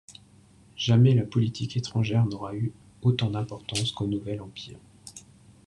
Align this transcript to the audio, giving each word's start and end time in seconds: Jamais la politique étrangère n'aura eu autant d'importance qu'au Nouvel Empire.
Jamais 0.77 1.13
la 1.13 1.27
politique 1.27 1.77
étrangère 1.77 2.25
n'aura 2.25 2.55
eu 2.55 2.73
autant 3.03 3.29
d'importance 3.29 3.91
qu'au 3.91 4.07
Nouvel 4.07 4.41
Empire. 4.41 4.79